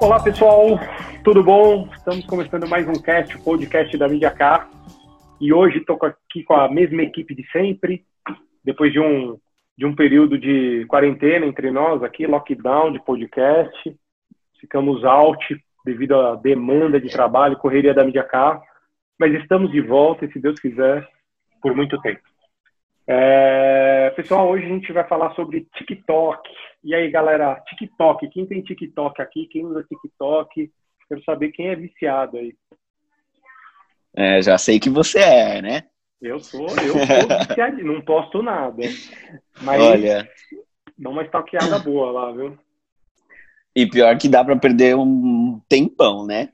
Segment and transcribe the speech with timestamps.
[0.00, 0.80] Olá pessoal,
[1.22, 1.86] tudo bom?
[1.94, 4.34] Estamos começando mais um cast, o podcast da Mídia.
[5.38, 8.02] E hoje estou aqui com a mesma equipe de sempre,
[8.64, 9.38] depois de um,
[9.76, 13.94] de um período de quarentena entre nós aqui, lockdown de podcast.
[14.58, 18.26] Ficamos out devido à demanda de trabalho, correria da Mídia.
[19.18, 21.06] Mas estamos de volta e, se Deus quiser,
[21.60, 22.29] por muito tempo.
[23.12, 26.48] É, pessoal, hoje a gente vai falar sobre TikTok.
[26.84, 28.28] E aí, galera, TikTok.
[28.28, 29.48] Quem tem TikTok aqui?
[29.50, 30.70] Quem usa TikTok?
[31.08, 32.54] Quero saber quem é viciado aí.
[34.14, 35.82] É, já sei que você é, né?
[36.22, 38.80] Eu sou, eu sou viciado, não posto nada.
[39.60, 40.30] Mas Olha.
[40.96, 42.56] dá uma stalkeada boa lá, viu?
[43.74, 46.50] E pior que dá pra perder um tempão, né?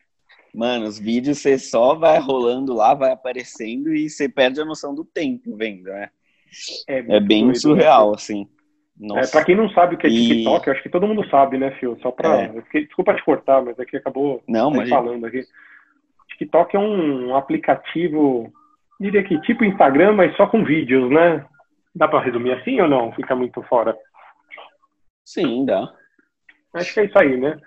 [0.55, 4.95] Mano, os vídeos você só vai rolando lá, vai aparecendo e você perde a noção
[4.95, 6.09] do tempo vendo, né?
[6.89, 8.15] É, bem doido, surreal, né?
[8.17, 8.49] assim.
[9.03, 9.31] É, Nossa.
[9.31, 11.59] pra quem não sabe o que é E- TikTok, eu acho que todo mundo sabe,
[11.59, 11.99] né, Fio?
[12.01, 12.37] Só pra.
[12.43, 12.53] É.
[12.73, 15.43] Desculpa te cortar, mas aqui acabou Não, mas falando aqui.
[16.31, 18.53] TikTok é um aplicativo,
[19.01, 21.45] diria que tipo Instagram, mas só com vídeos, né?
[21.95, 23.13] Dá pra resumir assim ou não?
[23.13, 23.97] Fica muito fora.
[25.25, 25.93] sim, dá.
[26.75, 27.59] Acho que é isso aí, né?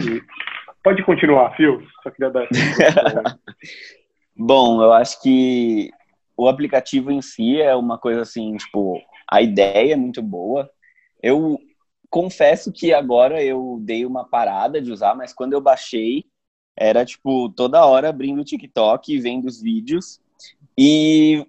[0.00, 0.20] E
[0.82, 1.82] Pode continuar, Fio.
[2.02, 2.48] Só queria dar.
[4.36, 5.90] Bom, eu acho que
[6.38, 10.70] o aplicativo em si é uma coisa assim, tipo, a ideia é muito boa.
[11.20, 11.58] Eu
[12.08, 16.26] confesso que agora eu dei uma parada de usar, mas quando eu baixei,
[16.76, 20.20] era tipo toda hora abrindo o TikTok e vendo os vídeos.
[20.78, 21.44] E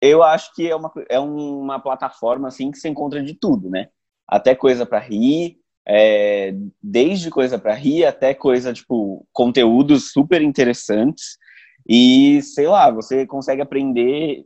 [0.00, 3.88] eu acho que é uma, é uma plataforma assim que você encontra de tudo, né?
[4.26, 11.38] Até coisa para rir, é, desde coisa para rir até coisa tipo conteúdos super interessantes.
[11.88, 14.44] E sei lá, você consegue aprender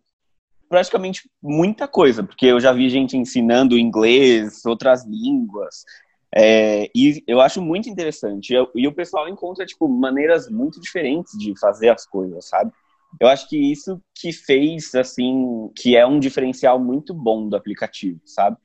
[0.69, 5.85] praticamente muita coisa, porque eu já vi gente ensinando inglês, outras línguas,
[6.35, 8.51] é, e eu acho muito interessante.
[8.51, 12.71] E, eu- e o pessoal encontra tipo maneiras muito diferentes de fazer as coisas, sabe?
[13.21, 18.19] Eu acho que isso que fez assim, que é um diferencial muito bom do aplicativo,
[18.25, 18.57] sabe?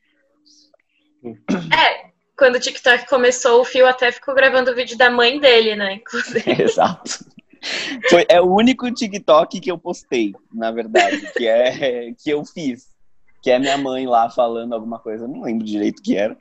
[1.25, 5.75] É, quando o TikTok começou, o Fio até ficou gravando o vídeo da mãe dele,
[5.75, 5.95] né?
[5.95, 6.43] Inclusive.
[6.63, 7.25] Exato.
[8.09, 12.87] Foi, é o único TikTok que eu postei, na verdade, que é que eu fiz.
[13.41, 16.37] Que é minha mãe lá falando alguma coisa, eu não lembro direito o que era.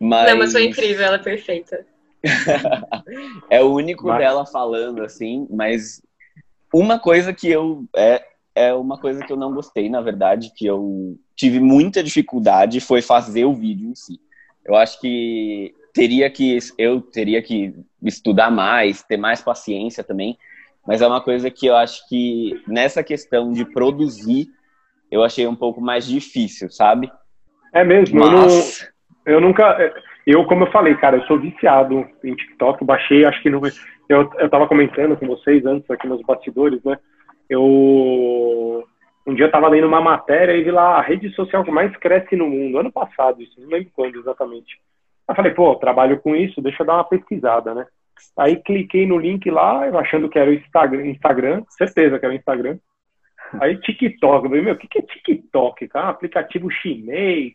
[0.00, 1.86] Mas, Não, mas foi incrível, ela é perfeita.
[3.50, 6.00] é o único Mas- dela falando, assim, mas
[6.72, 7.84] uma coisa que eu.
[7.94, 12.80] É, é uma coisa que eu não gostei, na verdade, que eu tive muita dificuldade
[12.80, 14.20] foi fazer o vídeo em si.
[14.64, 16.58] Eu acho que teria que.
[16.78, 20.38] Eu teria que estudar mais, ter mais paciência também.
[20.86, 24.48] Mas é uma coisa que eu acho que nessa questão de produzir,
[25.10, 27.10] eu achei um pouco mais difícil, sabe?
[27.72, 28.92] É mesmo, eu, não, Mas.
[29.24, 29.94] eu nunca.
[30.26, 33.60] Eu, como eu falei, cara, eu sou viciado em TikTok, eu baixei, acho que não.
[34.08, 36.98] Eu, eu tava comentando com vocês antes aqui nos bastidores, né?
[37.48, 38.84] Eu.
[39.26, 41.96] Um dia eu tava lendo uma matéria e vi lá a rede social que mais
[41.96, 44.78] cresce no mundo, ano passado, isso, não lembro quando exatamente.
[45.26, 47.86] Eu falei, pô, trabalho com isso, deixa eu dar uma pesquisada, né?
[48.36, 52.36] Aí cliquei no link lá, achando que era o Instagram, Instagram certeza que era o
[52.36, 52.78] Instagram.
[53.60, 56.06] Aí TikTok, eu falei, meu, o que, que é TikTok, cara?
[56.06, 57.52] Um aplicativo chinês,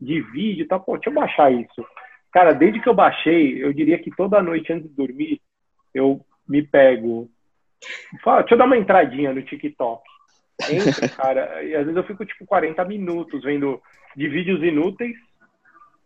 [0.00, 0.80] de vídeo e tal.
[0.80, 1.86] Pô, deixa eu baixar isso.
[2.32, 5.40] Cara, desde que eu baixei, eu diria que toda noite antes de dormir,
[5.94, 7.28] eu me pego.
[8.22, 10.02] Fala, deixa eu dar uma entradinha no TikTok.
[10.70, 13.80] Entra, cara, e às vezes eu fico tipo 40 minutos vendo
[14.16, 15.16] de vídeos inúteis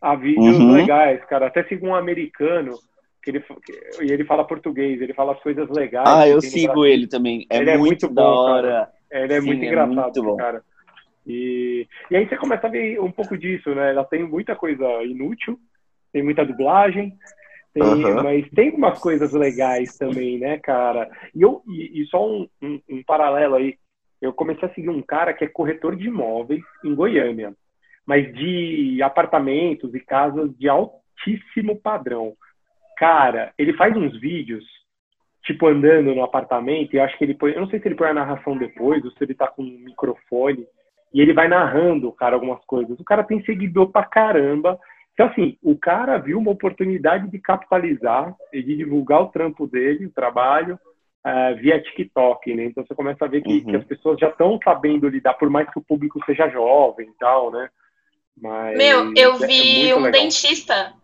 [0.00, 0.72] a vídeos Uhum.
[0.72, 1.46] legais, cara.
[1.46, 2.78] Até sigo um americano
[3.22, 6.08] que ele, que- e ele fala português, ele fala as coisas legais.
[6.08, 7.46] Ah, eu sigo ele também.
[7.48, 8.90] É Ele é muito, muito da bom, hora.
[9.10, 10.36] É, Ele é Sim, muito é engraçado, muito esse bom.
[10.36, 10.62] cara.
[11.26, 13.90] E, e aí você começa a ver um pouco disso, né?
[13.90, 15.58] Ela tem muita coisa inútil,
[16.12, 17.12] tem muita dublagem,
[17.72, 21.08] tem, mas tem umas coisas legais também, né, cara?
[21.34, 23.76] E, eu, e, e só um, um, um paralelo aí,
[24.20, 27.54] eu comecei a seguir um cara que é corretor de imóveis em Goiânia,
[28.04, 32.34] mas de apartamentos e casas de altíssimo padrão.
[33.02, 34.64] Cara, ele faz uns vídeos
[35.42, 37.96] tipo, andando no apartamento, e eu acho que ele põe, eu não sei se ele
[37.96, 40.64] põe a narração depois, ou se ele tá com um microfone,
[41.12, 43.00] e ele vai narrando, cara, algumas coisas.
[43.00, 44.78] O cara tem seguidor pra caramba.
[45.12, 50.06] Então, assim, o cara viu uma oportunidade de capitalizar e de divulgar o trampo dele,
[50.06, 50.78] o trabalho,
[51.26, 52.66] eh, via TikTok, né?
[52.66, 53.64] Então você começa a ver que, Uhum.
[53.64, 57.18] que as pessoas já estão sabendo lidar, por mais que o público seja jovem e
[57.18, 57.68] tal, né?
[58.40, 60.12] Mas Meu, eu é vi muito um legal.
[60.12, 61.01] dentista.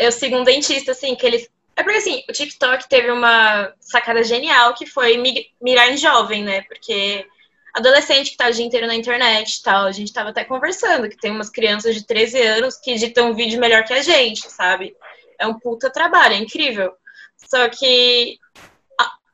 [0.00, 1.48] Eu sigo um dentista, assim, que ele.
[1.76, 6.42] É porque assim, o TikTok teve uma sacada genial que foi mi- mirar em jovem,
[6.42, 6.62] né?
[6.62, 7.26] Porque
[7.74, 11.08] adolescente que tá o dia inteiro na internet e tal, a gente tava até conversando,
[11.08, 14.96] que tem umas crianças de 13 anos que editam vídeo melhor que a gente, sabe?
[15.38, 16.92] É um puta trabalho, é incrível.
[17.36, 18.38] Só que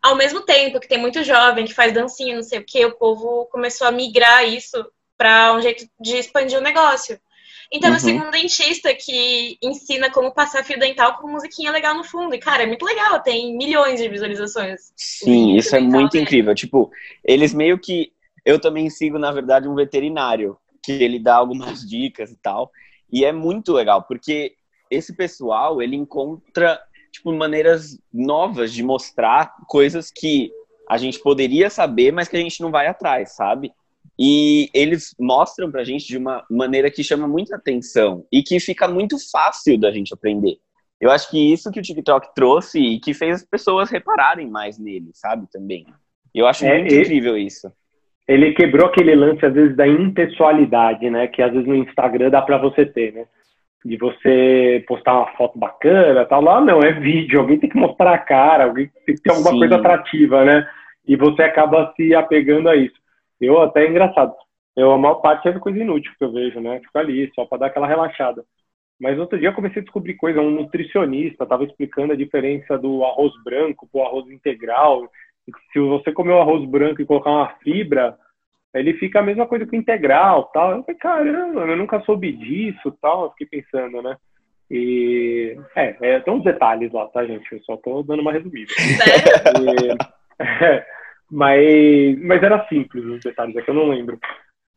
[0.06, 2.96] ao mesmo tempo que tem muito jovem que faz dancinha, não sei o que, o
[2.96, 4.86] povo começou a migrar isso
[5.18, 7.18] para um jeito de expandir o negócio.
[7.72, 7.96] Então, uhum.
[7.96, 12.34] eu sigo um dentista que ensina como passar fio dental com musiquinha legal no fundo.
[12.34, 14.92] E, cara, é muito legal, tem milhões de visualizações.
[14.96, 16.24] Sim, isso é muito dele.
[16.24, 16.54] incrível.
[16.54, 16.90] Tipo,
[17.24, 18.12] eles meio que.
[18.44, 22.70] Eu também sigo, na verdade, um veterinário, que ele dá algumas dicas e tal.
[23.12, 24.54] E é muito legal, porque
[24.90, 26.80] esse pessoal, ele encontra,
[27.10, 30.52] tipo, maneiras novas de mostrar coisas que
[30.88, 33.72] a gente poderia saber, mas que a gente não vai atrás, sabe?
[34.18, 38.88] E eles mostram pra gente de uma maneira que chama muita atenção e que fica
[38.88, 40.56] muito fácil da gente aprender.
[41.00, 44.78] Eu acho que isso que o TikTok trouxe e que fez as pessoas repararem mais
[44.78, 45.86] nele, sabe, também.
[46.34, 47.70] Eu acho é, muito ele, incrível isso.
[48.26, 51.28] Ele quebrou aquele lance, às vezes, da impessoalidade, né?
[51.28, 53.26] Que às vezes no Instagram dá pra você ter, né?
[53.84, 56.42] De você postar uma foto bacana tal.
[56.42, 57.38] Lá não, é vídeo.
[57.38, 59.58] Alguém tem que mostrar a cara, alguém tem que ter alguma Sim.
[59.58, 60.68] coisa atrativa, né?
[61.06, 62.96] E você acaba se apegando a isso.
[63.40, 64.34] Eu até é engraçado.
[64.76, 66.80] Eu, a maior parte é coisa inútil que eu vejo, né?
[66.80, 68.44] Fico ali, só para dar aquela relaxada.
[69.00, 70.40] Mas outro dia eu comecei a descobrir coisa.
[70.40, 75.10] Um nutricionista estava explicando a diferença do arroz branco para o arroz integral.
[75.72, 78.16] Se você comer o arroz branco e colocar uma fibra,
[78.74, 80.72] ele fica a mesma coisa que o integral tal.
[80.72, 83.24] Eu falei, caramba, eu nunca soube disso tal.
[83.24, 84.16] Eu fiquei pensando, né?
[84.70, 87.50] E é, é, tem uns detalhes lá, tá, gente?
[87.52, 88.72] Eu só tô dando uma resumida.
[89.60, 90.86] e, é,
[91.30, 94.18] mas, mas era simples os detalhes, é que eu não lembro.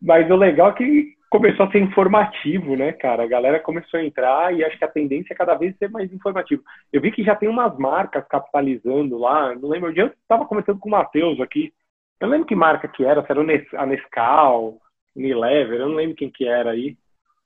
[0.01, 3.24] Mas o legal é que começou a ser informativo, né, cara?
[3.24, 6.12] A galera começou a entrar e acho que a tendência é cada vez ser mais
[6.12, 6.63] informativo.
[6.92, 10.90] Eu vi que já tem umas marcas capitalizando lá, não lembro, eu estava comentando com
[10.90, 11.72] o Matheus aqui,
[12.19, 13.42] eu não lembro que marca que era, se era
[13.78, 14.80] a Nescau,
[15.16, 16.98] Unilever, eu não lembro quem que era aí,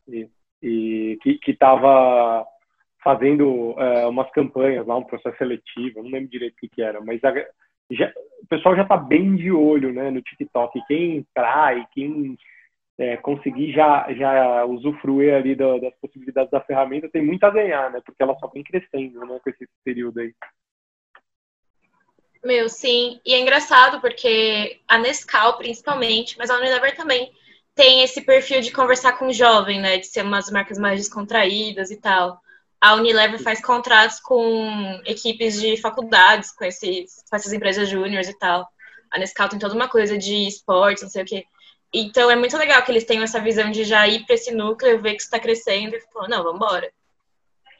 [0.07, 0.29] e,
[0.61, 2.45] e que, que tava
[3.03, 6.81] fazendo é, umas campanhas lá, um processo seletivo, eu não lembro direito o que que
[6.81, 7.33] era, mas a,
[7.91, 10.79] já, o pessoal já está bem de olho né, no TikTok.
[10.87, 12.37] Quem entrar e quem
[12.97, 17.91] é, conseguir já, já usufruir ali da, das possibilidades da ferramenta tem muito a ganhar,
[17.91, 18.01] né?
[18.05, 20.33] Porque ela só vem crescendo né, com esse período aí.
[22.43, 23.21] Meu, sim.
[23.25, 27.31] E é engraçado porque a Nescau, principalmente, mas a Unilever também,
[27.73, 29.97] tem esse perfil de conversar com o jovem, né?
[29.97, 32.42] De ser umas marcas mais descontraídas e tal
[32.83, 38.37] a Unilever faz contratos com equipes de faculdades, com, esses, com essas empresas júniores e
[38.37, 38.67] tal.
[39.09, 41.45] A Nescau tem toda uma coisa de esportes, não sei o quê.
[41.93, 45.01] Então é muito legal que eles tenham essa visão de já ir para esse núcleo,
[45.01, 46.91] ver que está crescendo e falar, não, vamos embora.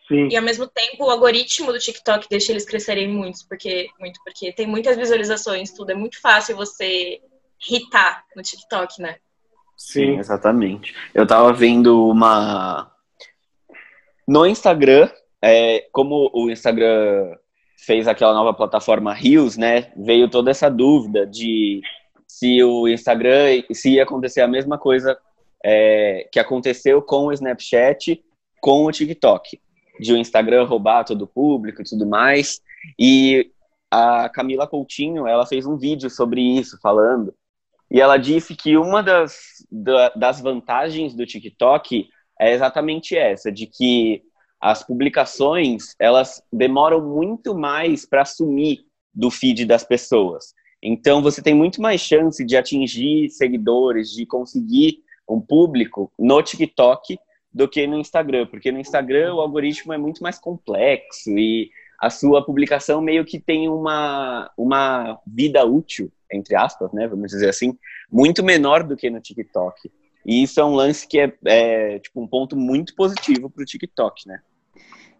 [0.08, 0.30] Sim.
[0.30, 4.54] E ao mesmo tempo o algoritmo do TikTok deixa eles crescerem muito, porque muito porque
[4.54, 7.20] tem muitas visualizações, tudo é muito fácil você
[7.70, 9.18] hitar no TikTok, né?
[9.76, 10.96] Sim, exatamente.
[11.14, 12.93] Eu tava vendo uma
[14.28, 15.10] no Instagram,
[15.42, 17.36] é, como o Instagram
[17.86, 19.92] fez aquela nova plataforma Reels, né?
[19.98, 21.82] Veio toda essa dúvida de
[22.28, 25.18] se o Instagram, se ia acontecer a mesma coisa
[25.64, 28.24] é, que aconteceu com o Snapchat,
[28.62, 29.60] com o TikTok,
[30.00, 32.62] de o Instagram roubar todo o público e tudo mais.
[32.98, 33.52] E
[33.92, 37.34] a Camila Coutinho, ela fez um vídeo sobre isso, falando.
[37.92, 39.38] E ela disse que uma das,
[40.16, 42.08] das vantagens do TikTok
[42.44, 44.24] é exatamente essa, de que
[44.60, 50.54] as publicações elas demoram muito mais para sumir do feed das pessoas.
[50.82, 57.18] Então você tem muito mais chance de atingir seguidores, de conseguir um público no TikTok
[57.54, 61.70] do que no Instagram, porque no Instagram o algoritmo é muito mais complexo e
[62.00, 67.50] a sua publicação meio que tem uma, uma vida útil, entre aspas, né, vamos dizer
[67.50, 67.78] assim,
[68.12, 69.90] muito menor do que no TikTok.
[70.26, 73.66] E isso é um lance que é, é tipo, um ponto muito positivo para o
[73.66, 74.40] TikTok, né?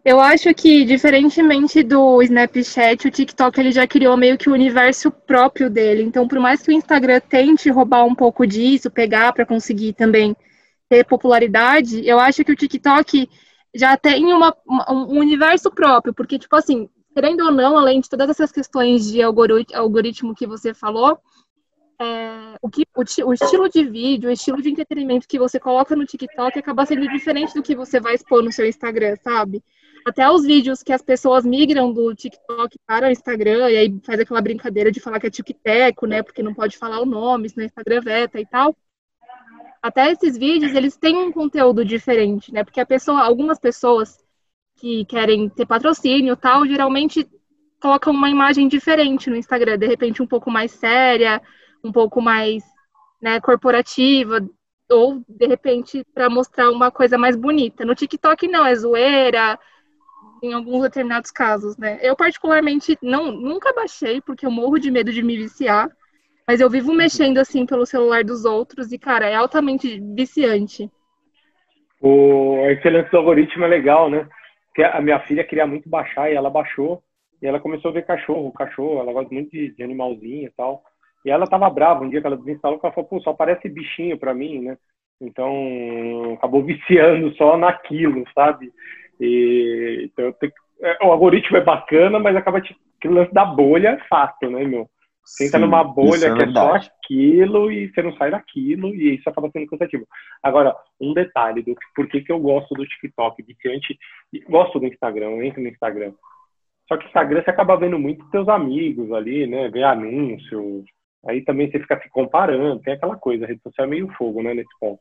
[0.04, 5.10] Eu acho que, diferentemente do Snapchat, o TikTok ele já criou meio que o universo
[5.10, 6.02] próprio dele.
[6.02, 10.36] Então, por mais que o Instagram tente roubar um pouco disso, pegar para conseguir também
[10.90, 13.30] ter popularidade, eu acho que o TikTok
[13.74, 14.54] já tem uma,
[14.90, 19.22] um universo próprio, porque, tipo assim, querendo ou não, além de todas essas questões de
[19.22, 21.18] algoritmo que você falou,
[22.00, 25.94] é, o, que, o, o, estilo de vídeo, o estilo de entretenimento que você coloca
[25.94, 29.62] no TikTok acaba sendo diferente do que você vai expor no seu Instagram, sabe?
[30.06, 34.20] Até os vídeos que as pessoas migram do TikTok para o Instagram, e aí faz
[34.20, 36.22] aquela brincadeira de falar que é TikTok, né?
[36.22, 38.76] Porque não pode falar o nome, senão o Instagram veta e tal.
[39.82, 42.64] Até esses vídeos, eles têm um conteúdo diferente, né?
[42.64, 44.18] Porque a pessoa, algumas pessoas
[44.76, 47.26] que querem ter patrocínio e tal, geralmente
[47.80, 51.40] colocam uma imagem diferente no Instagram, de repente um pouco mais séria,
[51.84, 52.64] um pouco mais
[53.20, 54.40] né, corporativa,
[54.90, 57.84] ou de repente para mostrar uma coisa mais bonita.
[57.84, 59.58] No TikTok não, é zoeira,
[60.42, 61.98] em alguns determinados casos, né?
[62.02, 65.88] Eu particularmente não nunca baixei porque eu morro de medo de me viciar,
[66.46, 70.90] mas eu vivo mexendo assim pelo celular dos outros e cara, é altamente viciante.
[72.00, 74.28] O excelente do algoritmo é legal, né?
[74.66, 77.02] Porque a minha filha queria muito baixar e ela baixou
[77.40, 80.82] e ela começou a ver cachorro, cachorro, ela gosta muito de, de animalzinho e tal.
[81.24, 84.18] E ela tava brava um dia que ela desinstalou, ela falou, pô, só parece bichinho
[84.18, 84.78] para mim, né?
[85.20, 88.70] Então, acabou viciando só naquilo, sabe?
[89.20, 93.90] E, então, tenho, é, o algoritmo é bacana, mas acaba te, aquele lance da bolha
[93.90, 94.88] é fato, né, meu?
[95.24, 99.14] Você entra numa bolha é que é só aquilo e você não sai daquilo e
[99.14, 100.06] isso acaba sendo cansativo.
[100.42, 103.98] Agora, um detalhe do por que, que eu gosto do TikTok, viciante,
[104.50, 106.12] gosto do Instagram, eu entro no Instagram.
[106.86, 109.70] Só que Instagram você acaba vendo muito teus amigos ali, né?
[109.70, 110.84] Ver anúncio,
[111.26, 114.42] Aí também você fica se comparando, tem aquela coisa, a rede social é meio fogo,
[114.42, 115.00] né, nesse ponto.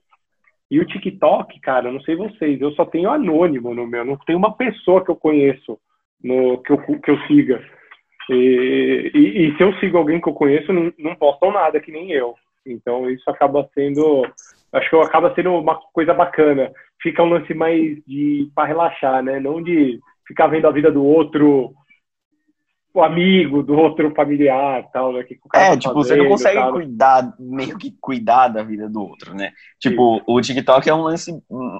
[0.71, 4.35] E o TikTok, cara, não sei vocês, eu só tenho anônimo no meu, não tem
[4.35, 5.77] uma pessoa que eu conheço
[6.23, 7.63] no, que, eu, que eu siga.
[8.29, 11.91] E, e, e se eu sigo alguém que eu conheço, não, não postam nada, que
[11.91, 12.35] nem eu.
[12.65, 14.25] Então isso acaba sendo,
[14.71, 16.71] acho que acaba sendo uma coisa bacana.
[17.01, 19.39] Fica um lance mais de para relaxar, né?
[19.39, 21.73] Não de ficar vendo a vida do outro
[22.93, 25.23] o amigo do outro familiar tal, né?
[25.23, 26.73] Que é, tá tipo, você não consegue tal.
[26.73, 29.51] cuidar, meio que cuidar da vida do outro, né?
[29.79, 30.23] Tipo, Sim.
[30.27, 31.31] o TikTok é um lance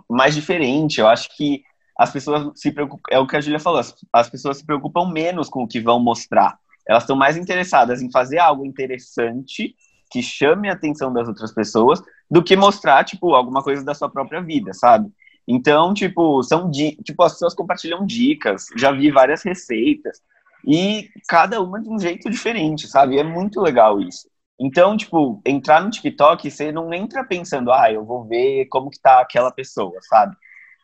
[0.09, 0.99] mais diferente.
[0.99, 1.63] Eu acho que
[1.97, 5.05] as pessoas se preocupam, é o que a Julia falou, as, as pessoas se preocupam
[5.05, 6.57] menos com o que vão mostrar.
[6.87, 9.75] Elas estão mais interessadas em fazer algo interessante
[10.11, 14.09] que chame a atenção das outras pessoas do que mostrar, tipo, alguma coisa da sua
[14.09, 15.11] própria vida, sabe?
[15.47, 20.21] Então, tipo, são tipo, as pessoas compartilham dicas, já vi várias receitas
[20.65, 23.17] e cada uma de um jeito diferente, sabe?
[23.17, 24.29] É muito legal isso.
[24.59, 29.01] Então, tipo, entrar no TikTok, você não entra pensando, ah, eu vou ver como que
[29.01, 30.35] tá aquela pessoa, sabe?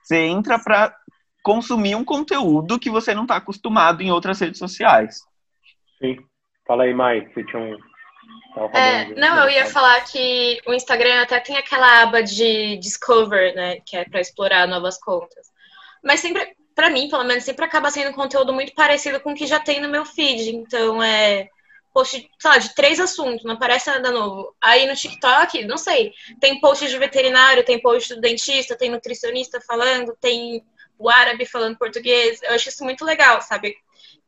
[0.03, 0.95] Você entra para
[1.43, 5.19] consumir um conteúdo que você não está acostumado em outras redes sociais.
[5.99, 6.17] Sim.
[6.67, 7.77] Fala aí, Mike, você tinha um...
[8.73, 13.77] É, não, eu ia falar que o Instagram até tem aquela aba de Discover, né,
[13.85, 15.47] que é para explorar novas contas.
[16.03, 19.35] Mas sempre, para mim, pelo menos, sempre acaba sendo um conteúdo muito parecido com o
[19.35, 20.55] que já tem no meu feed.
[20.55, 21.49] Então, é
[21.93, 24.55] post, sei lá, de três assuntos, não aparece nada novo.
[24.61, 29.59] Aí no TikTok, não sei, tem post de veterinário, tem post do dentista, tem nutricionista
[29.59, 30.63] falando, tem
[30.97, 32.41] o árabe falando português.
[32.43, 33.75] Eu acho isso muito legal, sabe?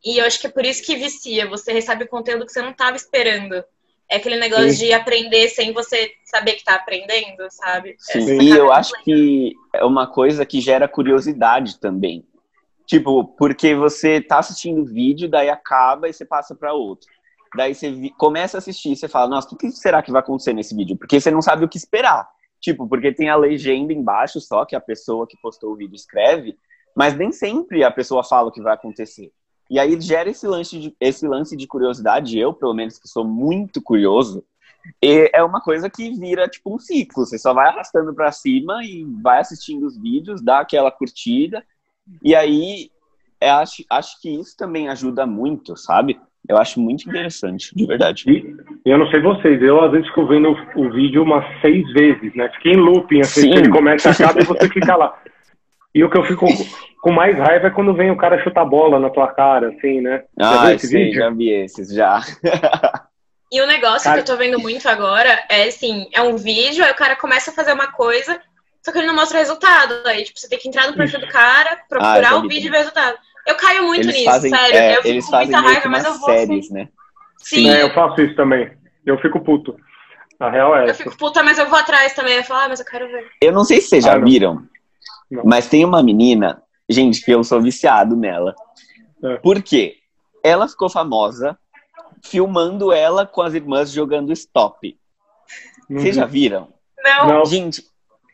[0.04, 1.48] E eu acho que é por isso que vicia.
[1.48, 3.64] Você recebe conteúdo que você não estava esperando.
[4.10, 4.88] É aquele negócio Sim.
[4.88, 7.96] de aprender sem você saber que está aprendendo, sabe?
[7.98, 8.42] Sim.
[8.42, 12.26] E eu acho que é uma coisa que gera curiosidade também.
[12.92, 17.10] Tipo, porque você tá assistindo o vídeo, daí acaba e você passa para outro.
[17.56, 20.52] Daí você começa a assistir e você fala, nossa, o que será que vai acontecer
[20.52, 20.98] nesse vídeo?
[20.98, 22.28] Porque você não sabe o que esperar.
[22.60, 26.58] Tipo, porque tem a legenda embaixo só que a pessoa que postou o vídeo escreve,
[26.94, 29.32] mas nem sempre a pessoa fala o que vai acontecer.
[29.70, 33.24] E aí gera esse lance de, esse lance de curiosidade, eu, pelo menos, que sou
[33.24, 34.44] muito curioso,
[35.02, 37.26] é uma coisa que vira tipo um ciclo.
[37.26, 41.64] Você só vai arrastando para cima e vai assistindo os vídeos, dá aquela curtida,
[42.24, 42.90] e aí,
[43.40, 46.20] eu é, acho, acho que isso também ajuda muito, sabe?
[46.48, 48.24] Eu acho muito interessante, de verdade.
[48.28, 51.84] E eu não sei vocês, eu às vezes fico vendo o, o vídeo umas seis
[51.94, 52.50] vezes, né?
[52.56, 55.18] Fiquei em looping, assim, que ele começa a acaba e você fica lá.
[55.94, 56.46] E o que eu fico
[57.02, 60.24] com mais raiva é quando vem o cara chutar bola na tua cara, assim, né?
[60.40, 61.20] Já ah, sim, vídeo?
[61.20, 62.22] já vi esses, já.
[63.54, 64.16] E o negócio cara...
[64.16, 67.52] que eu tô vendo muito agora é assim, é um vídeo, aí o cara começa
[67.52, 68.40] a fazer uma coisa,
[68.84, 69.96] só que ele não mostra o resultado.
[70.06, 72.70] Aí, tipo, você tem que entrar no perfil do cara, procurar ah, o vídeo e
[72.70, 73.18] ver o resultado.
[73.46, 74.76] Eu caio muito eles nisso, fazem, sério.
[74.76, 76.30] É, eu fico com muita raiva, mas eu vou.
[76.30, 76.74] Séries, assim.
[76.74, 76.90] né?
[77.38, 77.70] Sim.
[77.70, 78.72] É, eu faço isso também.
[79.06, 79.76] Eu fico puto.
[80.40, 80.86] A real é.
[80.86, 81.04] Eu essa.
[81.04, 82.38] fico puta, mas eu vou atrás também.
[82.38, 83.28] Eu falo, ah, mas eu quero ver.
[83.42, 84.64] Eu não sei se vocês já ah, viram,
[85.30, 85.44] não.
[85.46, 88.56] mas tem uma menina, gente, que eu sou viciado nela.
[89.24, 89.38] É.
[89.38, 89.98] Por quê?
[90.44, 91.58] Ela ficou famosa
[92.24, 94.98] filmando ela com as irmãs jogando stop.
[95.90, 96.00] Uhum.
[96.00, 96.70] Vocês já viram?
[97.04, 97.28] Não.
[97.28, 97.46] não.
[97.46, 97.84] Gente,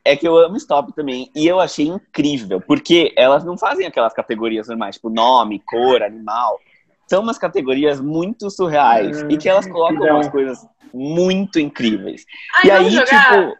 [0.07, 1.29] é que eu amo stop também.
[1.35, 6.59] E eu achei incrível, porque elas não fazem aquelas categorias normais, tipo nome, cor, animal.
[7.07, 10.15] São umas categorias muito surreais e que elas colocam não.
[10.15, 12.25] umas coisas muito incríveis.
[12.55, 13.05] Ai, e aí, jogar.
[13.05, 13.57] tipo.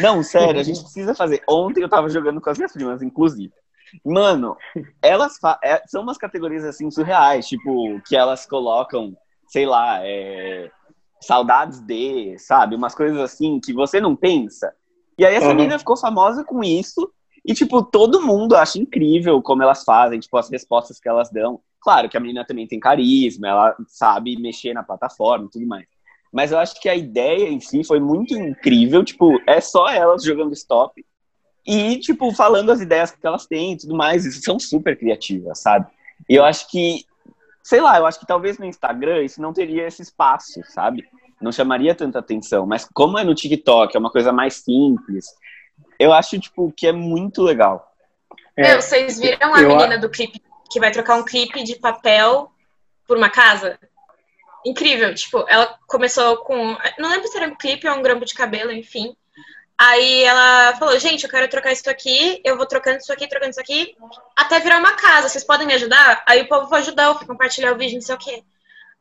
[0.00, 1.42] Não, sério, a gente precisa fazer.
[1.48, 3.52] Ontem eu tava jogando com as minhas primas, inclusive.
[4.04, 4.56] Mano,
[5.02, 9.16] elas é, são umas categorias assim surreais, tipo, que elas colocam,
[9.48, 10.70] sei lá, é...
[11.20, 12.74] saudades de, sabe?
[12.74, 14.74] Umas coisas assim que você não pensa.
[15.18, 15.54] E aí essa uhum.
[15.54, 17.10] menina ficou famosa com isso.
[17.44, 21.60] E, tipo, todo mundo acha incrível como elas fazem, tipo, as respostas que elas dão.
[21.80, 25.86] Claro que a menina também tem carisma, ela sabe mexer na plataforma e tudo mais.
[26.32, 30.24] Mas eu acho que a ideia em si foi muito incrível, tipo, é só elas
[30.24, 31.04] jogando stop.
[31.66, 35.60] E, tipo, falando as ideias que elas têm e tudo mais, isso são super criativas,
[35.60, 35.86] sabe?
[36.28, 37.04] E eu acho que,
[37.62, 41.04] sei lá, eu acho que talvez no Instagram isso não teria esse espaço, sabe?
[41.40, 42.66] Não chamaria tanta atenção.
[42.66, 45.26] Mas como é no TikTok, é uma coisa mais simples,
[45.98, 47.92] eu acho, tipo, que é muito legal.
[48.56, 49.68] É, Meu, vocês viram a eu...
[49.68, 52.50] menina do clipe que vai trocar um clipe de papel
[53.06, 53.78] por uma casa?
[54.64, 56.76] Incrível, tipo, ela começou com.
[56.98, 59.14] Não lembro se era um clipe ou um grampo de cabelo, enfim.
[59.76, 63.50] Aí ela falou, gente, eu quero trocar isso aqui, eu vou trocando isso aqui, trocando
[63.50, 63.96] isso aqui,
[64.36, 66.22] até virar uma casa, vocês podem me ajudar?
[66.26, 68.44] Aí o povo foi ajudar, eu fui compartilhar o vídeo, não sei o quê.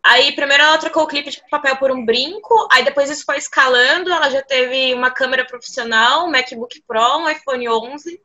[0.06, 3.38] Aí primeiro ela trocou o clipe de papel por um brinco, aí depois isso foi
[3.38, 8.20] escalando, ela já teve uma câmera profissional, um MacBook Pro, um iPhone 11,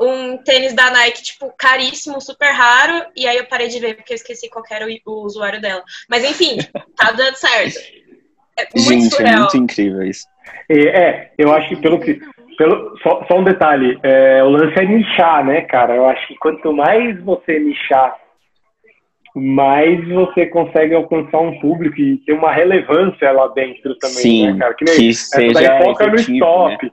[0.00, 4.12] um tênis da Nike, tipo, caríssimo, super raro, e aí eu parei de ver porque
[4.12, 5.84] eu esqueci qual era o, o usuário dela.
[6.08, 6.58] Mas enfim,
[6.96, 7.78] tá dando certo.
[8.56, 9.34] É muito Gente, é surreal.
[9.34, 10.26] é muito incrível isso.
[10.68, 12.20] É, eu acho que pelo que.
[12.56, 15.96] Pelo, só, só um detalhe, é, o lance é nichar, né, cara?
[15.96, 18.16] Eu acho que quanto mais você nichar,
[19.34, 24.58] mais você consegue alcançar um público e ter uma relevância lá dentro também, Sim, né,
[24.58, 24.74] cara?
[24.74, 26.86] Que nem que essa daí foca no stop.
[26.86, 26.92] Né?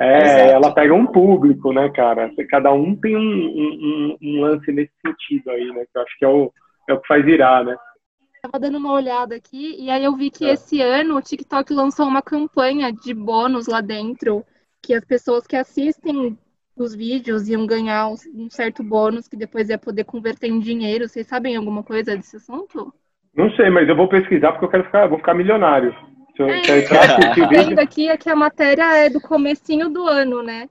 [0.00, 0.50] É, Exato.
[0.52, 2.32] ela pega um público, né, cara?
[2.48, 5.84] Cada um tem um, um, um, lance nesse sentido aí, né?
[5.92, 6.52] Que eu acho que é o,
[6.88, 7.76] é o que faz virar, né?
[8.40, 10.54] Tava dando uma olhada aqui e aí eu vi que é.
[10.54, 14.44] esse ano o TikTok lançou uma campanha de bônus lá dentro,
[14.82, 16.36] que as pessoas que assistem
[16.76, 21.08] os vídeos iam ganhar um certo bônus que depois ia poder converter em dinheiro.
[21.08, 22.92] Vocês sabem alguma coisa desse assunto?
[23.34, 25.94] Não sei, mas eu vou pesquisar porque eu quero ficar, vou ficar milionário.
[26.36, 30.68] Se eu, é, eu aqui é que a matéria é do comecinho do ano, né?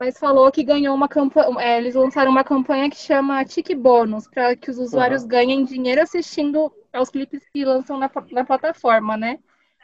[0.00, 1.60] mas falou que ganhou uma campanha.
[1.60, 5.28] É, eles lançaram uma campanha que chama Tic Bônus, para que os usuários uhum.
[5.28, 9.38] ganhem dinheiro assistindo aos clipes que lançam na, na plataforma, né?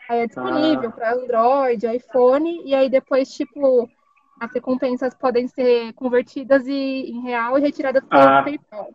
[0.08, 0.92] Aí é disponível ah.
[0.92, 3.86] para Android, iPhone, e aí depois, tipo,
[4.40, 8.42] as recompensas podem ser convertidas e, em real e retiradas pelo ah.
[8.42, 8.88] PayPal.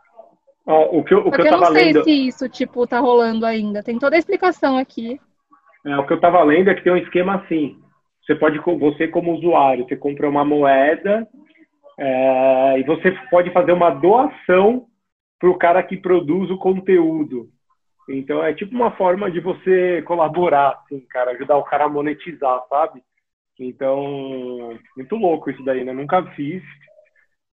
[0.66, 2.04] O que, o que eu, eu não sei lendo...
[2.04, 3.84] se isso, tipo, tá rolando ainda.
[3.84, 5.20] Tem toda a explicação aqui.
[5.86, 7.80] É, o que eu tava lendo é que tem um esquema assim.
[8.24, 11.28] Você pode, você como usuário, você compra uma moeda
[12.00, 14.86] é, e você pode fazer uma doação
[15.40, 17.50] para o cara que produz o conteúdo.
[18.08, 22.62] Então é tipo uma forma de você colaborar, assim, cara, ajudar o cara a monetizar,
[22.70, 23.02] sabe?
[23.60, 25.94] Então, muito louco isso daí, né?
[25.94, 26.64] Nunca fiz,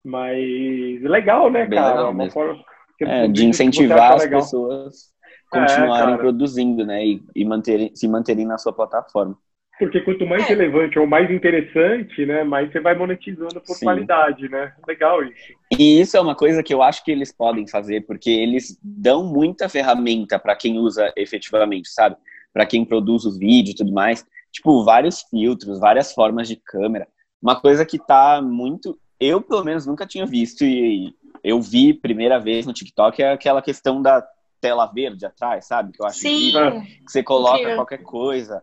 [0.04, 1.94] mas legal, né, Bem cara?
[1.96, 2.64] Legal uma forma
[3.02, 5.12] é, de incentivar as pessoas
[5.50, 7.04] continuarem é, produzindo, né?
[7.04, 9.36] E, e manterem, se manterem na sua plataforma.
[9.78, 10.48] Porque quanto mais é.
[10.48, 13.86] relevante ou mais interessante, né, mais você vai monetizando por Sim.
[13.86, 14.72] qualidade, né?
[14.86, 15.52] Legal isso.
[15.78, 19.24] E isso é uma coisa que eu acho que eles podem fazer, porque eles dão
[19.24, 22.16] muita ferramenta para quem usa efetivamente, sabe?
[22.52, 24.26] Para quem produz os vídeos e tudo mais.
[24.58, 27.06] Tipo, vários filtros, várias formas de câmera.
[27.40, 28.98] Uma coisa que tá muito.
[29.20, 33.62] Eu, pelo menos, nunca tinha visto e eu vi primeira vez no TikTok é aquela
[33.62, 34.20] questão da
[34.60, 35.92] tela verde atrás, sabe?
[35.92, 36.50] Que eu acho Sim.
[36.50, 38.60] Que você coloca qualquer coisa.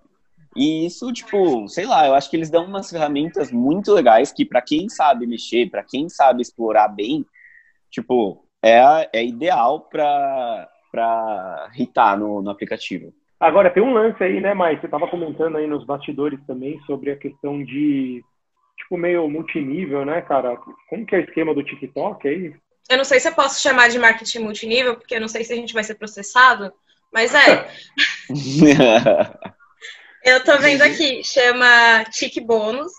[0.53, 4.43] E isso, tipo, sei lá, eu acho que eles dão umas ferramentas muito legais que
[4.43, 7.25] para quem sabe mexer, para quem sabe explorar bem,
[7.89, 13.13] tipo, é, é ideal para para hitar no, no aplicativo.
[13.39, 14.79] Agora, tem um lance aí, né, Mai?
[14.79, 18.23] Você estava comentando aí nos bastidores também sobre a questão de,
[18.77, 20.57] tipo, meio multinível, né, cara?
[20.89, 22.55] Como que é o esquema do TikTok aí?
[22.89, 25.51] Eu não sei se eu posso chamar de marketing multinível, porque eu não sei se
[25.51, 26.71] a gente vai ser processado,
[27.11, 27.67] mas é.
[30.25, 32.91] Eu tô vendo aqui, chama Tique Bônus.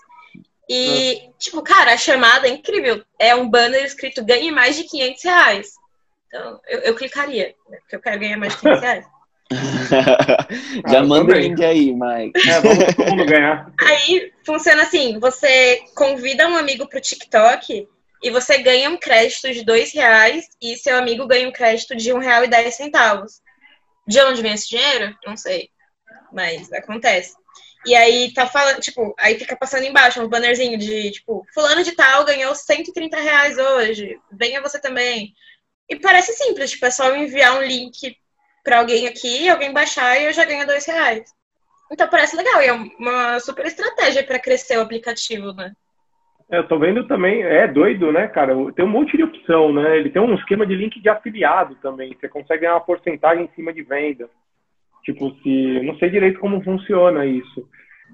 [0.69, 1.31] E, ah.
[1.37, 3.03] tipo, cara, a chamada é incrível.
[3.19, 5.73] É um banner escrito ganhe mais de 500 reais.
[6.27, 9.05] Então, eu, eu clicaria, né, porque eu quero ganhar mais de 500 reais.
[10.89, 12.49] Já ah, manda o link aí, Mike.
[12.49, 13.71] É, vamos todo mundo ganhar.
[13.79, 17.87] Aí funciona assim: você convida um amigo pro TikTok
[18.23, 22.11] e você ganha um crédito de dois reais e seu amigo ganha um crédito de
[22.11, 23.41] um real e dez centavos.
[24.07, 25.15] De onde vem esse dinheiro?
[25.25, 25.69] Não sei
[26.31, 27.35] mas acontece.
[27.85, 31.93] E aí tá falando, tipo, aí fica passando embaixo um bannerzinho de, tipo, fulano de
[31.93, 35.33] tal ganhou 130 reais hoje, venha você também.
[35.89, 38.17] E parece simples, tipo, é só enviar um link
[38.67, 41.23] para alguém aqui, alguém baixar e eu já ganho dois reais.
[41.89, 45.71] Então parece legal, e é uma super estratégia para crescer o aplicativo, né?
[46.51, 48.53] É, eu tô vendo também, é doido, né, cara?
[48.73, 49.97] Tem um monte de opção, né?
[49.97, 52.13] Ele tem um esquema de link de afiliado também.
[52.13, 54.29] Você consegue ganhar uma porcentagem em cima de venda.
[55.01, 55.81] Tipo, se.
[55.83, 57.69] Não sei direito como funciona isso.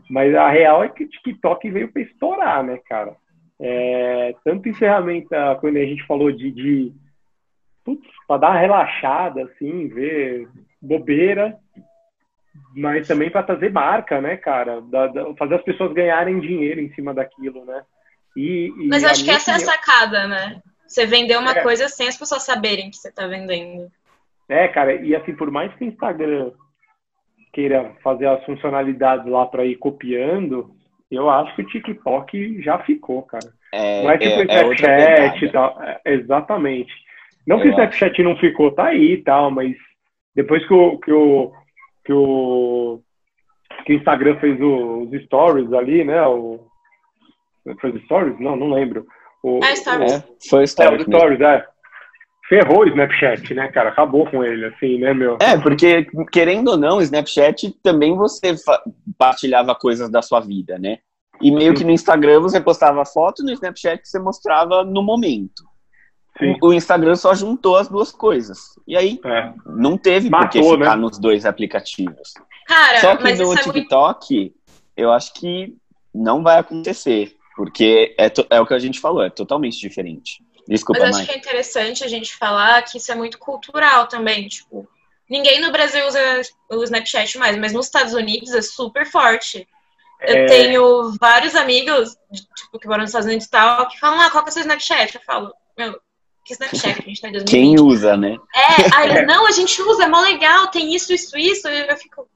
[0.08, 3.16] Mas a real é que o TikTok veio para estourar, né, cara?
[3.60, 6.52] É, tanto em ferramenta, quando a gente falou de.
[6.52, 6.94] de
[8.28, 10.48] para dar uma relaxada, assim, ver
[10.82, 11.58] bobeira,
[12.76, 14.82] mas também para trazer marca, né, cara?
[14.82, 17.84] Da, da, fazer as pessoas ganharem dinheiro em cima daquilo, né?
[18.36, 20.62] E, e Mas eu acho que essa é a opinião- sacada, né?
[20.88, 21.64] Você vender uma É.
[21.64, 23.92] coisa sem as pessoas saberem que você tá vendendo.
[24.50, 26.52] É, cara, e assim, por mais que o Instagram
[27.54, 30.76] queira fazer as funcionalidades lá para ir copiando,
[31.10, 33.52] eu acho que o TikTok já ficou, cara.
[33.72, 35.82] É, Não é tipo o é, é e tal.
[35.82, 36.92] É, exatamente.
[37.46, 39.76] Não que o Snapchat não ficou, tá aí e tal, mas
[40.36, 41.52] depois que o, que o,
[42.06, 43.02] que o,
[43.86, 46.26] que o Instagram fez o- os stories ali, né?
[46.28, 46.66] O,
[47.82, 48.40] fez stories?
[48.40, 49.06] Não, não lembro.
[49.44, 50.14] O, Ah, stories.
[50.14, 51.66] É, foi É, story os stories, é.
[52.50, 53.90] Ferrou o Snapchat, né, cara?
[53.90, 55.38] Acabou com ele, assim, né, meu?
[55.42, 58.54] É, porque, querendo ou não, o Snapchat também você
[59.18, 61.00] partilhava coisas da sua vida, né?
[61.42, 61.78] E meio Sim.
[61.80, 65.64] que no Instagram você postava foto, no Snapchat você mostrava no momento.
[66.40, 66.56] Sim.
[66.62, 68.78] O Instagram só juntou as duas coisas.
[68.88, 69.54] E aí É.
[69.66, 71.02] não teve por que Matou, ficar né?
[71.02, 72.34] nos dois aplicativos.
[72.68, 73.72] Cara, Só que mas no é muito.
[73.72, 74.54] TikTok,
[74.98, 75.76] eu acho que
[76.14, 77.36] não vai acontecer.
[77.56, 80.44] Porque é, to- é o que a gente falou, é totalmente diferente.
[80.68, 81.26] Desculpa, Mas acho Mai.
[81.28, 84.48] que é interessante a gente falar que isso é muito cultural também.
[84.48, 84.88] Tipo,
[85.30, 86.20] ninguém no Brasil usa
[86.72, 89.68] o Snapchat mais, mas nos Estados Unidos é super forte.
[90.22, 90.46] Eu É.
[90.48, 92.16] tenho vários amigos,
[92.56, 94.54] tipo, que moram nos Estados Unidos e tal, que falam, ah, qual que é o
[94.54, 95.14] seu Snapchat?
[95.14, 96.00] Eu falo, meu,
[96.46, 97.02] que Snapchat?
[97.02, 97.50] A gente tá em 2020.
[97.50, 98.38] Quem usa, né?
[98.56, 101.68] É, aí eles, não, a gente usa, é mó legal, tem isso, isso, isso.
[101.68, 102.28] Eu fico,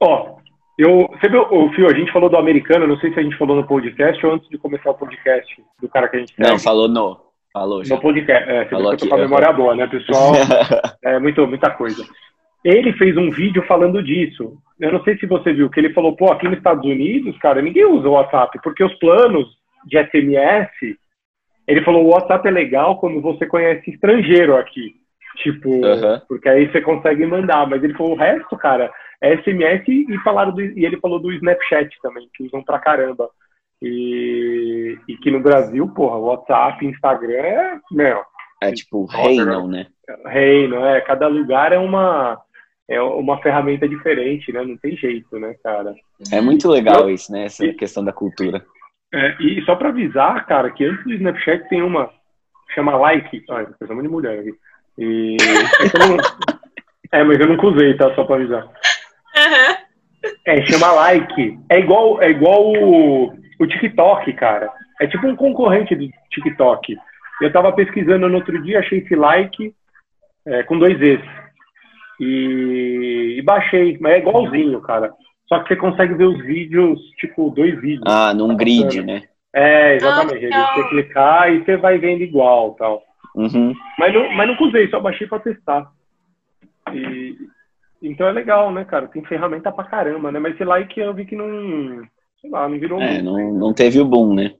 [0.00, 0.36] Ó,
[0.78, 3.38] eu, você viu, o Fio, a gente falou do americano, não sei se a gente
[3.38, 6.50] falou no podcast ou antes de começar o podcast do cara que a gente Não,
[6.50, 6.62] segue.
[6.62, 7.20] falou no.
[7.52, 7.94] Falou já.
[7.94, 10.32] No podcast, é, você Falou que eu tô aqui, com a memória boa, né, pessoal?
[11.04, 12.04] É muito, muita coisa.
[12.64, 14.56] Ele fez um vídeo falando disso.
[14.80, 17.62] Eu não sei se você viu, que ele falou, pô, aqui nos Estados Unidos, cara,
[17.62, 19.46] ninguém usa o WhatsApp, porque os planos
[19.86, 20.96] de SMS,
[21.66, 24.94] ele falou, o WhatsApp é legal quando você conhece estrangeiro aqui.
[25.36, 25.80] Tipo,
[26.28, 30.52] porque aí você consegue mandar, mas ele falou, o resto, cara, é SMS e, falaram
[30.52, 33.28] do, e ele falou do Snapchat também, que usam pra caramba.
[33.82, 38.22] E, e que no Brasil, porra, WhatsApp, Instagram é, meu,
[38.62, 39.86] É tipo, reinam, né?
[40.26, 42.40] reino, é, cada lugar é uma
[42.86, 44.62] é uma ferramenta diferente, né?
[44.62, 45.94] Não tem jeito, né, cara?
[46.30, 47.46] É muito legal isso, né?
[47.46, 48.64] Essa questão da cultura.
[49.14, 52.10] É, e só pra avisar, cara, que antes do Snapchat tem uma
[52.74, 54.52] chama like, ai, pensamos de mulher aqui.
[54.98, 55.36] E
[57.12, 58.12] é, é, mas eu nunca usei, tá?
[58.14, 58.68] Só pra avisar.
[59.36, 59.76] aham.
[60.46, 61.58] É, chama like.
[61.70, 64.70] É igual, é igual o, o TikTok, cara.
[65.00, 66.96] É tipo um concorrente do TikTok.
[67.40, 69.74] Eu tava pesquisando no outro dia, achei esse like
[70.46, 71.20] é, com dois Es.
[72.20, 75.12] E, e baixei, mas é igualzinho, cara.
[75.46, 78.02] Só que você consegue ver os vídeos, tipo, dois vídeos.
[78.06, 79.22] Ah, num grid, né?
[79.52, 80.52] É, exatamente.
[80.52, 83.02] Ah, você clicar e você vai vendo igual tal.
[83.34, 83.72] Uhum.
[83.98, 85.90] Mas não, mas nunca usei, só baixei pra testar.
[86.92, 87.36] E,
[88.02, 89.06] então é legal, né, cara?
[89.08, 90.38] Tem ferramenta pra caramba, né?
[90.38, 92.02] Mas esse like eu vi que não.
[92.40, 93.00] Sei lá, não virou.
[93.00, 94.54] É, não, não teve o boom, né?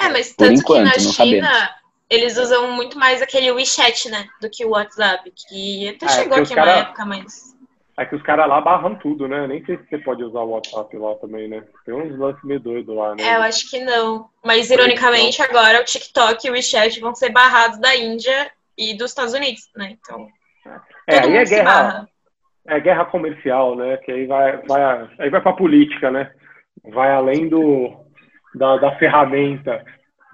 [0.00, 1.74] É, mas Por tanto enquanto, que na não China sabemos.
[2.10, 4.26] eles usam muito mais aquele WeChat, né?
[4.40, 7.55] Do que o WhatsApp, que até é chegou aqui os uma cara- época, mas.
[7.98, 9.46] É que os caras lá barram tudo, né?
[9.46, 11.64] Nem sei se você pode usar o WhatsApp lá também, né?
[11.84, 13.22] Tem uns lances meio doidos lá, né?
[13.22, 14.28] É, eu acho que não.
[14.44, 19.10] Mas, ironicamente, agora o TikTok e o WeChat vão ser barrados da Índia e dos
[19.10, 19.96] Estados Unidos, né?
[19.98, 20.28] Então,
[21.06, 22.08] É, aí é guerra,
[22.66, 23.96] é guerra comercial, né?
[23.98, 26.30] Que aí vai, vai, aí vai pra política, né?
[26.92, 27.96] Vai além do,
[28.54, 29.82] da, da ferramenta.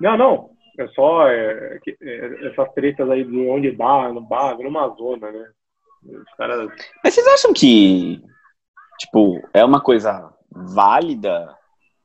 [0.00, 0.50] Não, não.
[0.78, 5.46] É só é, é, essas tretas aí de onde barra, não barra, numa zona, né?
[6.04, 6.70] Os caras.
[7.02, 8.20] Mas vocês acham que,
[8.98, 11.56] tipo, é uma coisa válida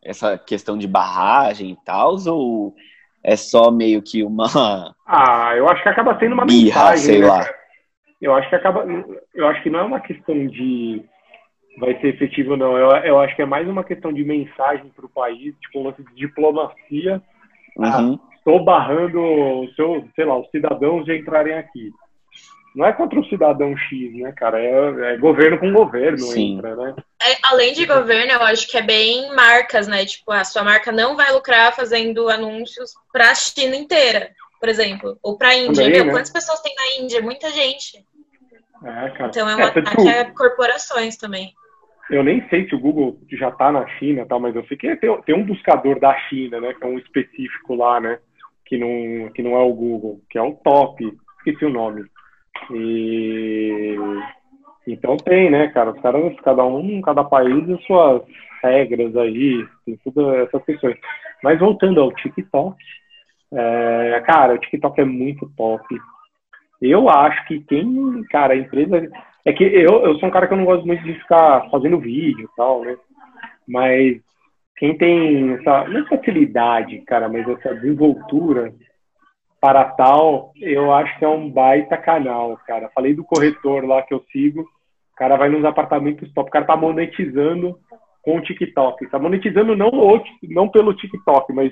[0.03, 2.73] essa questão de barragem e tal, ou
[3.23, 4.95] é só meio que uma.
[5.09, 7.39] Ah, eu acho que acaba sendo uma Birra, mensagem, sei né, lá.
[7.45, 7.55] cara?
[8.21, 8.85] Eu acho que acaba.
[9.33, 11.01] Eu acho que não é uma questão de
[11.77, 12.77] vai ser efetivo, não.
[12.77, 15.83] Eu, eu acho que é mais uma questão de mensagem para o país, tipo um
[15.83, 17.21] lance de diplomacia.
[17.77, 18.19] Uhum.
[18.35, 21.91] Estou barrando o seu, sei lá, os cidadãos de entrarem aqui.
[22.77, 24.61] Não é contra o cidadão X, né, cara?
[24.61, 26.57] É, é governo com governo Sim.
[26.57, 26.93] entra, né?
[27.19, 30.05] É, além de governo, eu acho que é bem marcas, né?
[30.05, 35.17] Tipo, a sua marca não vai lucrar fazendo anúncios pra China inteira, por exemplo.
[35.23, 35.85] Ou pra Índia.
[35.85, 36.11] Também, né?
[36.11, 37.19] quantas pessoas tem na Índia?
[37.19, 38.05] Muita gente.
[38.83, 39.29] É, cara.
[39.29, 41.55] Então é um É, tanto ataque que a corporações também.
[42.11, 44.95] Eu nem sei se o Google já tá na China, tal, mas eu sei que
[44.97, 46.75] tem, tem um buscador da China, né?
[46.75, 48.19] Que é um específico lá, né?
[48.67, 51.11] Que não, que não é o Google, que é um top.
[51.39, 52.05] Esqueci o nome.
[52.73, 53.95] E
[54.87, 55.91] então tem, né, cara?
[55.91, 58.21] Os caras, cada um, cada país, as suas
[58.63, 60.97] regras aí, tem todas essas questões.
[61.43, 62.77] Mas voltando ao TikTok,
[63.51, 65.83] é, cara, o TikTok é muito top.
[66.81, 69.09] Eu acho que quem, cara, a empresa.
[69.45, 71.99] É que eu, eu sou um cara que eu não gosto muito de ficar fazendo
[71.99, 72.97] vídeo e tal, né?
[73.67, 74.19] Mas
[74.77, 78.73] quem tem essa, não é facilidade, cara, mas essa desenvoltura
[79.59, 82.89] para tal, eu acho que é um baita canal, cara.
[82.93, 86.65] Falei do corretor lá que eu sigo, o cara vai nos apartamentos top, o cara
[86.65, 87.77] tá monetizando
[88.21, 89.09] com o TikTok.
[89.09, 91.71] Tá monetizando não, o, não pelo TikTok, mas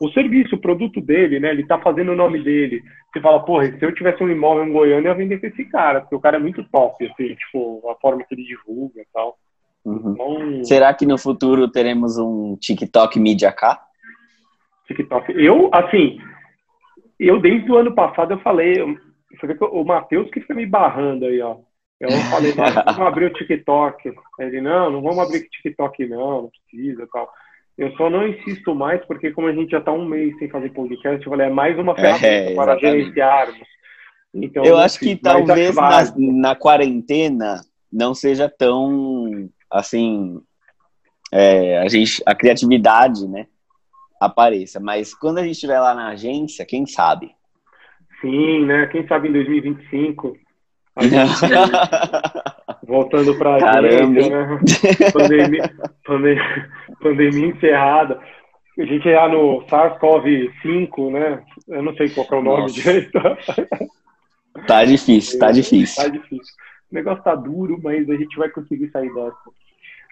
[0.00, 1.50] o serviço, o produto dele, né?
[1.50, 2.82] Ele tá fazendo o nome dele.
[3.12, 5.64] Você fala, porra, se eu tivesse um imóvel em Goiânia, eu ia vender com esse
[5.66, 9.06] cara, porque o cara é muito top, assim, tipo, a forma que ele divulga e
[9.12, 9.38] tal.
[9.84, 10.12] Uhum.
[10.12, 13.80] Então, Será que no futuro teremos um TikTok Media K?
[14.88, 15.32] TikTok.
[15.32, 16.18] Eu, assim,
[17.18, 18.74] eu desde o ano passado eu falei,
[19.30, 21.56] você vê que o Matheus que foi me barrando aí, ó.
[22.00, 24.12] Eu falei, vamos abrir o TikTok.
[24.38, 27.30] Ele, não, não vamos abrir o TikTok não, não precisa tal.
[27.76, 30.70] Eu só não insisto mais, porque como a gente já está um mês sem fazer
[30.70, 33.66] podcast, eu falei, é mais uma ferramenta é, para gerenciarmos.
[34.32, 37.60] Então, eu acho que talvez na, na, quarentena
[37.92, 40.40] não seja tão, assim,
[41.32, 43.46] é, a, gente, a criatividade, né?
[44.26, 44.80] Apareça.
[44.80, 47.34] Mas quando a gente estiver lá na agência, quem sabe?
[48.20, 48.86] Sim, né?
[48.86, 50.36] Quem sabe em 2025.
[52.86, 54.58] voltando para a agência, né?
[55.12, 58.20] pandemia, pandemia, pandemia encerrada.
[58.78, 61.42] A gente ia no SARS-CoV-5, né?
[61.68, 62.74] Eu não sei qual é o nome Nossa.
[62.74, 63.18] direito.
[64.68, 66.00] Tá difícil, tá difícil.
[66.00, 66.54] Tá difícil.
[66.90, 69.36] O negócio tá duro, mas a gente vai conseguir sair dessa.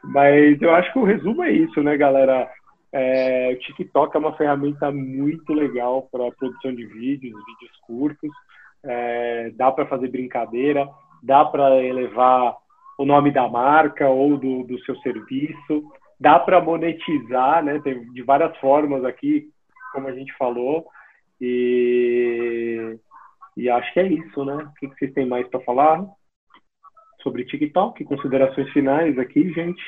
[0.02, 2.50] Mas eu acho que o resumo é isso, né, galera?
[2.92, 8.30] É, o TikTok é uma ferramenta muito legal para produção de vídeos, vídeos curtos.
[8.84, 10.88] É, dá para fazer brincadeira,
[11.22, 12.56] dá para elevar
[12.98, 15.84] o nome da marca ou do, do seu serviço,
[16.20, 17.80] dá para monetizar, né?
[17.80, 19.48] Tem de várias formas aqui,
[19.92, 20.86] como a gente falou.
[21.40, 22.98] E,
[23.56, 24.54] e acho que é isso, né?
[24.54, 26.04] O que vocês têm mais para falar
[27.22, 28.04] sobre TikTok?
[28.04, 29.82] Considerações finais aqui, gente?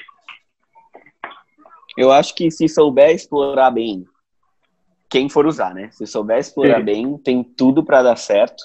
[1.96, 4.04] Eu acho que se souber explorar bem,
[5.08, 5.90] quem for usar, né?
[5.92, 6.84] Se souber explorar Sim.
[6.84, 8.64] bem, tem tudo para dar certo.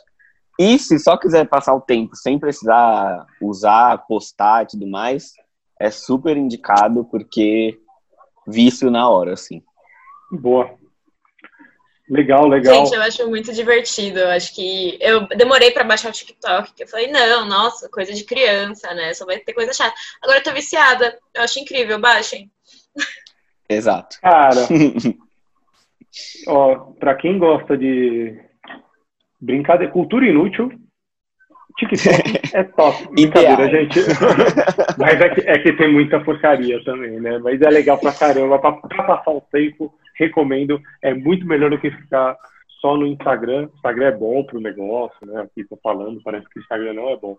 [0.58, 5.34] E se só quiser passar o tempo sem precisar usar, postar e tudo mais,
[5.80, 7.80] é super indicado porque
[8.48, 9.62] vício na hora, assim.
[10.32, 10.78] Boa.
[12.10, 12.74] Legal, legal.
[12.74, 14.20] Gente, eu acho muito divertido.
[14.20, 18.12] Eu acho que eu demorei para baixar o TikTok, que eu falei, não, nossa, coisa
[18.12, 19.14] de criança, né?
[19.14, 19.94] Só vai ter coisa chata.
[20.22, 21.18] Agora eu tô viciada.
[21.34, 22.52] Eu acho incrível, baixem.
[23.70, 24.18] Exato.
[24.22, 24.68] Cara,
[26.48, 28.40] ó, pra quem gosta de
[29.40, 30.72] brincadeira, cultura inútil,
[31.80, 33.08] TikTok é top.
[33.12, 34.00] Brincadeira, gente.
[34.98, 37.38] Mas é que, é que tem muita porcaria também, né?
[37.40, 38.60] Mas é legal pra caramba.
[38.60, 40.82] Pra, pra passar o tempo, recomendo.
[41.02, 42.36] É muito melhor do que ficar
[42.82, 43.68] só no Instagram.
[43.68, 45.42] O Instagram é bom pro negócio, né?
[45.42, 47.38] Aqui tô falando, parece que o Instagram não é bom.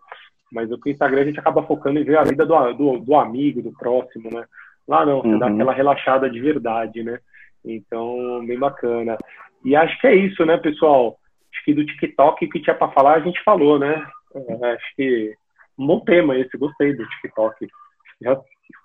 [0.53, 3.63] Mas o Instagram a gente acaba focando em ver a vida do, do, do amigo,
[3.63, 4.45] do próximo, né?
[4.91, 5.39] Lá não, você uhum.
[5.39, 7.21] dá aquela relaxada de verdade, né?
[7.65, 9.17] Então, bem bacana.
[9.65, 11.17] E acho que é isso, né, pessoal?
[11.55, 14.05] Acho que do TikTok que tinha para falar, a gente falou, né?
[14.35, 15.33] É, acho que
[15.79, 17.69] um bom tema esse, gostei do TikTok.
[18.21, 18.41] Já,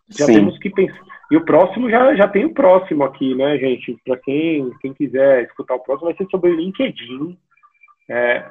[0.09, 1.01] já temos que pensar.
[1.31, 3.97] E o próximo já, já tem o próximo aqui, né, gente?
[4.05, 7.35] Para quem, quem quiser escutar o próximo, vai ser sobre o LinkedIn.
[8.07, 8.45] É,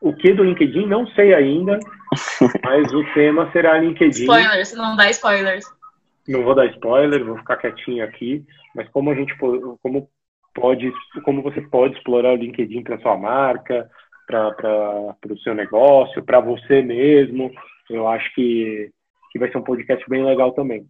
[0.00, 1.80] o que do LinkedIn, não sei ainda,
[2.62, 4.22] mas o tema será LinkedIn.
[4.22, 5.81] Spoilers, não dá spoilers.
[6.28, 10.08] Não vou dar spoiler, vou ficar quietinho aqui, mas como a gente como
[10.54, 10.92] pode,
[11.24, 13.88] como você pode explorar o LinkedIn para sua marca,
[14.26, 17.50] para o seu negócio, para você mesmo,
[17.90, 18.90] eu acho que,
[19.30, 20.86] que vai ser um podcast bem legal também.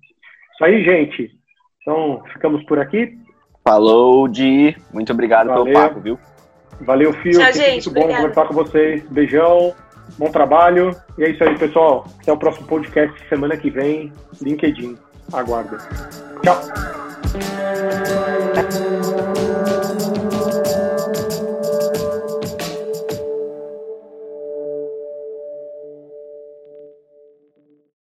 [0.55, 1.31] Isso aí, gente.
[1.81, 3.19] Então, ficamos por aqui.
[3.65, 4.77] Falou, Di.
[4.93, 5.65] Muito obrigado Valeu.
[5.65, 6.19] pelo papo, viu?
[6.81, 7.33] Valeu, Fio.
[7.33, 7.87] Tchau, gente.
[7.87, 8.23] Muito bom obrigada.
[8.23, 9.09] conversar com vocês.
[9.09, 9.75] Beijão.
[10.19, 10.91] Bom trabalho.
[11.17, 12.05] E é isso aí, pessoal.
[12.21, 14.13] Até o próximo podcast semana que vem.
[14.41, 14.97] LinkedIn
[15.33, 15.79] aguardo.
[16.43, 16.61] Tchau.